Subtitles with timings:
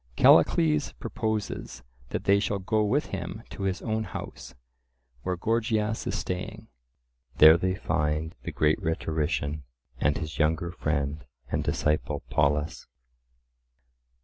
[0.15, 4.55] Callicles proposes that they shall go with him to his own house,
[5.21, 6.67] where Gorgias is staying.
[7.35, 9.61] There they find the great rhetorician
[9.99, 12.87] and his younger friend and disciple Polus.